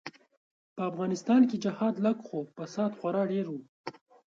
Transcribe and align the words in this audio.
به 0.75 0.81
افغانستان 0.89 1.41
کی 1.49 1.57
جهاد 1.65 1.95
لږ 2.05 2.17
خو 2.27 2.37
فساد 2.57 2.91
خورا 2.99 3.23
ډیر 3.31 3.45
وو. 3.49 3.59